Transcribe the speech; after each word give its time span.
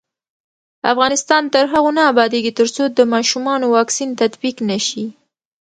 افغانستان 0.91 1.43
تر 1.53 1.63
هغو 1.73 1.91
نه 1.97 2.03
ابادیږي، 2.11 2.51
ترڅو 2.59 2.83
د 2.97 2.99
ماشومانو 3.13 3.65
واکسین 3.75 4.09
تطبیق 4.21 4.57
نشي. 4.69 5.05